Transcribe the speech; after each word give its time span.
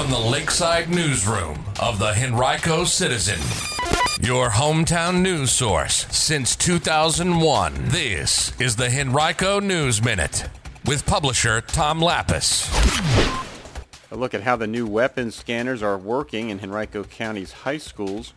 from 0.00 0.10
the 0.10 0.18
Lakeside 0.18 0.88
Newsroom 0.88 1.62
of 1.78 1.98
the 1.98 2.14
Henrico 2.14 2.84
Citizen, 2.84 3.38
your 4.26 4.48
hometown 4.48 5.20
news 5.20 5.50
source 5.50 6.06
since 6.10 6.56
2001. 6.56 7.74
This 7.88 8.58
is 8.58 8.76
the 8.76 8.88
Henrico 8.88 9.60
News 9.60 10.02
Minute 10.02 10.48
with 10.86 11.04
publisher 11.04 11.60
Tom 11.60 12.00
Lappas. 12.00 12.66
A 14.10 14.16
look 14.16 14.32
at 14.32 14.40
how 14.42 14.56
the 14.56 14.66
new 14.66 14.86
weapons 14.86 15.34
scanners 15.34 15.82
are 15.82 15.98
working 15.98 16.48
in 16.48 16.60
Henrico 16.60 17.04
County's 17.04 17.52
high 17.52 17.76
schools 17.76 18.32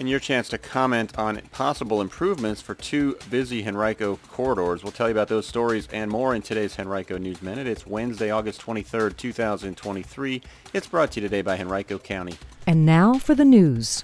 and 0.00 0.08
your 0.08 0.18
chance 0.18 0.48
to 0.48 0.56
comment 0.56 1.16
on 1.18 1.38
possible 1.52 2.00
improvements 2.00 2.62
for 2.62 2.74
two 2.74 3.18
busy 3.28 3.66
Henrico 3.66 4.16
corridors. 4.28 4.82
We'll 4.82 4.92
tell 4.92 5.08
you 5.08 5.12
about 5.12 5.28
those 5.28 5.46
stories 5.46 5.86
and 5.92 6.10
more 6.10 6.34
in 6.34 6.40
today's 6.40 6.78
Henrico 6.78 7.18
News 7.18 7.42
Minute. 7.42 7.66
It's 7.66 7.86
Wednesday, 7.86 8.30
August 8.30 8.62
23rd, 8.62 9.14
2023. 9.18 10.42
It's 10.72 10.86
brought 10.86 11.12
to 11.12 11.20
you 11.20 11.28
today 11.28 11.42
by 11.42 11.58
Henrico 11.58 11.98
County. 11.98 12.38
And 12.66 12.86
now 12.86 13.18
for 13.18 13.34
the 13.34 13.44
news. 13.44 14.02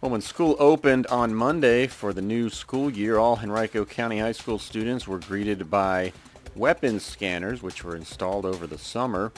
Well, 0.00 0.10
when 0.10 0.20
school 0.20 0.56
opened 0.58 1.06
on 1.06 1.32
Monday 1.32 1.86
for 1.86 2.12
the 2.12 2.22
new 2.22 2.50
school 2.50 2.90
year, 2.90 3.16
all 3.16 3.38
Henrico 3.38 3.84
County 3.84 4.18
High 4.18 4.32
School 4.32 4.58
students 4.58 5.06
were 5.06 5.20
greeted 5.20 5.70
by 5.70 6.12
weapons 6.56 7.04
scanners, 7.04 7.62
which 7.62 7.84
were 7.84 7.94
installed 7.94 8.44
over 8.44 8.66
the 8.66 8.78
summer. 8.78 9.32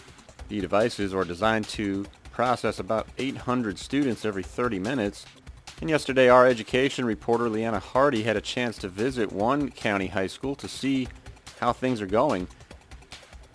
The 0.49 0.63
devices 0.63 1.13
are 1.13 1.25
designed 1.25 1.69
to 1.69 2.07
process 2.33 2.79
about 2.79 3.09
800 3.19 3.79
students 3.79 4.25
every 4.25 4.43
30 4.43 4.79
minutes 4.79 5.27
and 5.81 5.89
yesterday, 5.89 6.29
our 6.29 6.47
education 6.47 7.05
reporter 7.05 7.49
Leanna 7.49 7.79
Hardy 7.79 8.25
had 8.25 8.37
a 8.37 8.41
chance 8.41 8.79
to 8.79 8.89
visit 8.89 9.31
one 9.31 9.71
county 9.71 10.09
high 10.09 10.27
school 10.27 10.57
to 10.57 10.67
see 10.67 11.07
how 11.61 11.73
things 11.73 12.01
are 12.01 12.07
going. 12.07 12.49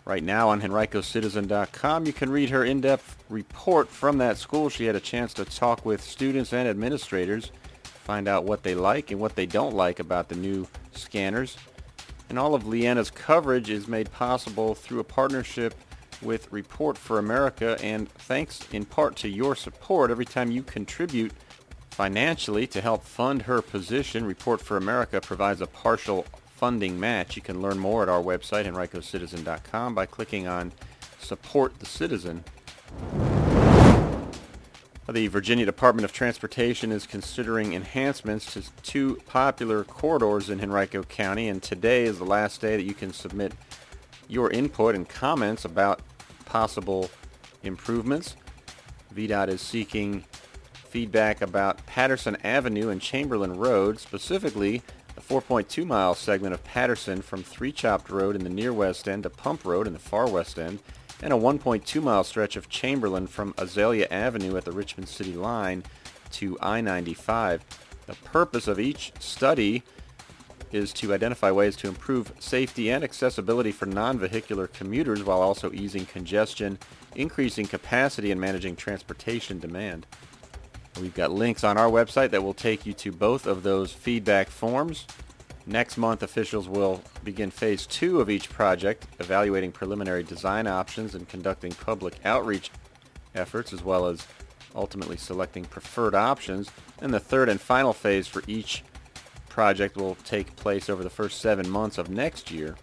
Right 0.05 0.23
now 0.23 0.50
on 0.50 0.62
HenricoCitizen.com, 0.62 2.05
you 2.05 2.14
can 2.14 2.30
read 2.30 2.50
her 2.50 2.64
in-depth 2.64 3.23
report 3.30 3.90
from 3.90 4.17
that 4.20 4.38
school. 4.38 4.70
She 4.70 4.86
had 4.86 4.95
a 4.95 5.02
chance 5.02 5.34
to 5.36 5.45
talk 5.45 5.86
with 5.86 6.02
students 6.02 6.53
and 6.53 6.67
administrators, 6.67 7.52
find 7.83 8.28
out 8.28 8.44
what 8.44 8.64
they 8.64 8.76
like 8.76 9.11
and 9.11 9.20
what 9.20 9.36
they 9.36 9.45
don't 9.45 9.76
like 9.76 10.00
about 10.00 10.30
the 10.30 10.36
new 10.36 10.67
scanners. 10.94 11.58
And 12.30 12.39
all 12.39 12.55
of 12.55 12.64
Leanna's 12.64 13.11
coverage 13.11 13.70
is 13.70 13.88
made 13.88 14.11
possible 14.11 14.76
through 14.76 15.00
a 15.00 15.05
partnership 15.05 15.73
with 16.22 16.52
Report 16.52 16.98
for 16.98 17.20
America 17.20 17.78
and 17.81 18.09
thanks 18.09 18.61
in 18.72 18.86
part 18.86 19.16
to 19.17 19.30
your 19.30 19.55
support 19.55 20.09
every 20.09 20.26
time 20.26 20.52
you 20.52 20.64
contribute 20.64 21.31
Financially, 21.94 22.66
to 22.66 22.81
help 22.81 23.03
fund 23.03 23.44
her 23.44 23.61
position, 23.61 24.25
Report 24.25 24.59
for 24.59 24.77
America 24.77 25.22
provides 25.22 25.61
a 25.61 25.67
partial 25.67 26.25
funding 26.55 26.99
match. 26.99 27.36
You 27.36 27.44
can 27.44 27.61
learn 27.61 27.77
more 27.77 28.02
at 28.02 28.09
our 28.09 28.19
website, 28.19 28.66
henricocitizen.com, 28.66 29.94
by 29.94 30.08
clicking 30.08 30.47
on 30.47 30.71
Support 31.19 31.80
the 31.80 31.86
Citizen. 31.86 32.45
The 35.08 35.27
Virginia 35.27 35.67
Department 35.67 36.03
of 36.03 36.11
Transportation 36.11 36.91
is 36.91 37.05
considering 37.05 37.73
enhancements 37.73 38.52
to 38.53 38.64
two 38.81 39.21
popular 39.27 39.83
corridors 39.83 40.49
in 40.49 40.61
Henrico 40.61 41.03
County, 41.03 41.47
and 41.47 41.61
today 41.61 42.05
is 42.05 42.17
the 42.17 42.25
last 42.25 42.59
day 42.59 42.75
that 42.75 42.83
you 42.83 42.95
can 42.95 43.14
submit 43.14 43.53
your 44.27 44.49
input 44.49 44.95
and 44.95 45.08
comments 45.08 45.64
about 45.64 46.02
possible 46.45 47.11
improvements. 47.61 48.36
VDOT 49.14 49.49
is 49.49 49.61
seeking 49.61 50.25
feedback 50.94 51.41
about 51.41 51.83
Patterson 51.88 52.38
Avenue 52.44 52.89
and 52.89 53.02
Chamberlayne 53.02 53.58
Road, 53.58 53.99
specifically 53.99 54.83
the 55.16 55.22
4.2 55.22 55.88
mile 55.88 56.13
segment 56.13 56.53
of 56.53 56.63
Patterson 56.63 57.23
from 57.23 57.41
Three 57.41 57.72
Chopt 57.72 58.11
Road 58.11 58.36
in 58.36 58.44
the 58.44 58.49
near 58.52 58.72
west 58.72 59.08
end 59.09 59.23
to 59.23 59.31
Pump 59.31 59.66
Road 59.66 59.88
in 59.88 59.94
the 59.94 59.99
far 59.99 60.30
west 60.30 60.59
end, 60.59 60.77
and 61.23 61.33
a 61.33 61.36
1.2 61.36 62.03
mile 62.03 62.23
stretch 62.23 62.55
of 62.55 62.69
Chamberlayne 62.69 63.27
from 63.27 63.55
Azalea 63.58 64.08
Avenue 64.11 64.55
at 64.55 64.66
the 64.66 64.71
Richmond 64.71 65.09
City 65.09 65.33
line 65.33 65.83
to 66.33 66.59
I-95. 66.61 67.61
The 68.05 68.14
purpose 68.14 68.67
of 68.67 68.80
each 68.80 69.14
study 69.17 69.81
is 70.71 70.93
to 70.93 71.11
identify 71.11 71.49
ways 71.49 71.76
to 71.77 71.87
improve 71.87 72.32
safety 72.37 72.92
and 72.92 73.03
accessibility 73.03 73.71
for 73.71 73.87
non-vehicular 73.87 74.67
commuters 74.67 75.23
while 75.23 75.42
also 75.42 75.71
easing 75.71 76.05
congestion, 76.05 76.77
increasing 77.15 77.65
capacity, 77.65 78.32
and 78.32 78.39
managing 78.39 78.76
transportation 78.76 79.58
demand. 79.58 80.05
We've 80.99 81.14
got 81.14 81.31
links 81.31 81.64
on 81.64 81.77
our 81.77 81.89
website 81.89 82.30
that 82.31 82.43
will 82.43 82.54
take 82.54 82.86
you 82.86 82.93
to 82.93 83.11
both 83.11 83.48
of 83.48 83.64
those 83.64 83.92
feedback 83.92 84.49
forms. 84.49 85.05
Next 85.65 85.98
month, 85.98 86.21
officials 86.21 86.67
will 86.67 87.02
begin 87.23 87.49
phase 87.49 87.87
two 87.87 88.21
of 88.21 88.30
each 88.30 88.49
project, 88.49 89.08
evaluating 89.20 89.71
preliminary 89.71 90.23
design 90.23 90.67
options 90.67 91.15
and 91.15 91.27
conducting 91.27 91.71
public 91.71 92.15
outreach 92.26 92.70
efforts, 93.33 93.73
as 93.73 93.83
well 93.83 94.05
as 94.08 94.27
ultimately 94.76 95.17
selecting 95.17 95.65
preferred 95.65 96.15
options. 96.15 96.70
And 96.99 97.14
the 97.14 97.20
third 97.20 97.49
and 97.49 97.59
final 97.59 97.93
phase 97.93 98.27
for 98.27 98.43
each 98.45 98.83
project 99.49 99.95
will 99.95 100.15
take 100.26 100.55
place 100.55 100.89
over 100.89 101.03
the 101.03 101.09
first 101.09 101.39
seven 101.39 101.70
months 101.70 101.98
of 101.98 102.09
next 102.09 102.52
year. 102.52 102.76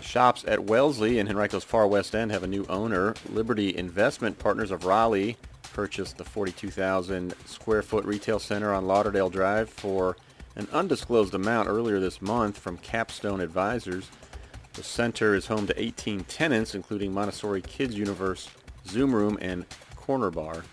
The 0.00 0.06
shops 0.06 0.46
at 0.48 0.64
Wellesley 0.64 1.18
in 1.18 1.26
Henrico's 1.26 1.62
far 1.62 1.86
west 1.86 2.14
end 2.14 2.30
have 2.30 2.42
a 2.42 2.46
new 2.46 2.64
owner. 2.70 3.12
Liberty 3.28 3.76
Investment 3.76 4.38
Partners 4.38 4.70
of 4.70 4.86
Raleigh 4.86 5.36
purchased 5.74 6.16
the 6.16 6.24
42,000 6.24 7.34
square 7.44 7.82
foot 7.82 8.06
retail 8.06 8.38
center 8.38 8.72
on 8.72 8.86
Lauderdale 8.86 9.28
Drive 9.28 9.68
for 9.68 10.16
an 10.56 10.66
undisclosed 10.72 11.34
amount 11.34 11.68
earlier 11.68 12.00
this 12.00 12.22
month 12.22 12.56
from 12.56 12.78
Capstone 12.78 13.42
Advisors. 13.42 14.08
The 14.72 14.82
center 14.82 15.34
is 15.34 15.48
home 15.48 15.66
to 15.66 15.78
18 15.78 16.24
tenants, 16.24 16.74
including 16.74 17.12
Montessori 17.12 17.60
Kids 17.60 17.94
Universe, 17.94 18.48
Zoom 18.86 19.14
Room, 19.14 19.36
and 19.42 19.66
Corner 19.96 20.30
Bar. 20.30 20.64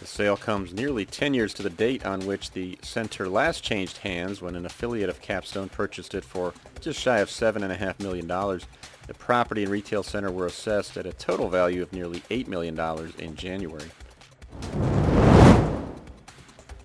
The 0.00 0.06
sale 0.06 0.36
comes 0.36 0.72
nearly 0.72 1.04
10 1.04 1.34
years 1.34 1.52
to 1.54 1.62
the 1.64 1.70
date 1.70 2.06
on 2.06 2.24
which 2.24 2.52
the 2.52 2.78
center 2.82 3.28
last 3.28 3.64
changed 3.64 3.98
hands 3.98 4.40
when 4.40 4.54
an 4.54 4.64
affiliate 4.64 5.10
of 5.10 5.20
Capstone 5.20 5.68
purchased 5.68 6.14
it 6.14 6.24
for 6.24 6.54
just 6.80 7.00
shy 7.00 7.18
of 7.18 7.28
$7.5 7.28 7.98
million. 8.00 8.28
The 8.28 9.14
property 9.14 9.64
and 9.64 9.72
retail 9.72 10.04
center 10.04 10.30
were 10.30 10.46
assessed 10.46 10.96
at 10.96 11.06
a 11.06 11.12
total 11.12 11.48
value 11.48 11.82
of 11.82 11.92
nearly 11.92 12.20
$8 12.30 12.46
million 12.46 12.78
in 13.18 13.34
January. 13.34 13.90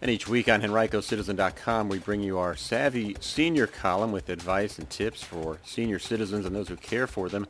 And 0.02 0.10
each 0.10 0.28
week 0.28 0.50
on 0.50 0.62
HenricoCitizen.com, 0.62 1.90
we 1.90 2.00
bring 2.00 2.22
you 2.22 2.40
our 2.40 2.56
Savvy 2.56 3.16
Senior 3.20 3.68
column 3.68 4.12
with 4.12 4.28
advice 4.30 4.80
and 4.80 4.90
tips 4.90 5.24
for 5.24 5.60
senior 5.64 6.00
citizens 6.00 6.46
and 6.46 6.56
those 6.56 6.68
who 6.68 6.76
care 6.76 7.08
for 7.08 7.30
them. 7.30 7.48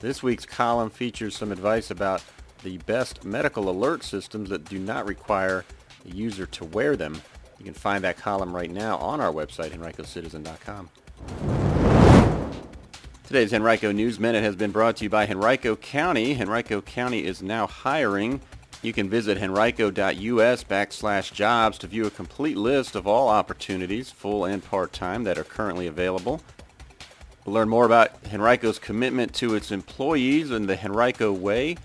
This 0.00 0.22
week's 0.22 0.46
column 0.46 0.90
features 0.90 1.36
some 1.36 1.52
advice 1.52 1.90
about 1.90 2.24
the 2.62 2.78
best 2.78 3.24
medical 3.24 3.68
alert 3.68 4.04
systems 4.04 4.50
that 4.50 4.64
do 4.64 4.78
not 4.78 5.06
require 5.06 5.64
the 6.04 6.14
user 6.14 6.46
to 6.46 6.64
wear 6.64 6.96
them. 6.96 7.20
You 7.58 7.64
can 7.64 7.74
find 7.74 8.02
that 8.04 8.16
column 8.18 8.54
right 8.54 8.70
now 8.70 8.96
on 8.98 9.20
our 9.20 9.32
website, 9.32 9.70
henricocitizen.com. 9.70 10.90
Today's 13.24 13.52
Henrico 13.52 13.92
News 13.92 14.18
Minute 14.18 14.42
has 14.42 14.56
been 14.56 14.72
brought 14.72 14.96
to 14.96 15.04
you 15.04 15.10
by 15.10 15.26
Henrico 15.26 15.76
County. 15.76 16.38
Henrico 16.38 16.80
County 16.82 17.24
is 17.24 17.42
now 17.42 17.66
hiring. 17.66 18.40
You 18.82 18.92
can 18.92 19.08
visit 19.08 19.38
henrico.us 19.38 20.64
backslash 20.64 21.32
jobs 21.32 21.78
to 21.78 21.86
view 21.86 22.04
a 22.06 22.10
complete 22.10 22.56
list 22.56 22.96
of 22.96 23.06
all 23.06 23.28
opportunities, 23.28 24.10
full 24.10 24.44
and 24.44 24.62
part-time, 24.62 25.22
that 25.24 25.38
are 25.38 25.44
currently 25.44 25.86
available. 25.86 26.42
Learn 27.46 27.68
more 27.68 27.86
about 27.86 28.26
Henrico's 28.26 28.78
commitment 28.78 29.34
to 29.34 29.54
its 29.54 29.70
employees 29.70 30.50
and 30.50 30.68
the 30.68 30.78
Henrico 30.84 31.32
Way 31.32 31.76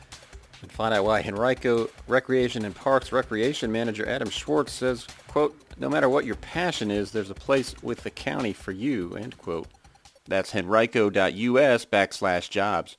and 0.62 0.72
find 0.72 0.94
out 0.94 1.06
why 1.06 1.22
Henrico 1.22 1.90
Recreation 2.08 2.66
and 2.66 2.76
Parks 2.76 3.12
Recreation 3.12 3.72
Manager 3.72 4.08
Adam 4.08 4.30
Schwartz 4.30 4.74
says, 4.74 5.08
quote, 5.28 5.56
no 5.78 5.90
matter 5.90 6.10
what 6.10 6.26
your 6.26 6.36
passion 6.36 6.90
is, 6.90 7.12
there's 7.12 7.30
a 7.30 7.36
place 7.36 7.76
with 7.84 8.02
the 8.04 8.10
county 8.10 8.54
for 8.54 8.72
you, 8.72 9.16
end 9.16 9.38
quote. 9.38 9.68
That's 10.28 10.52
henrico.us 10.54 11.86
backslash 11.86 12.50
jobs. 12.50 12.98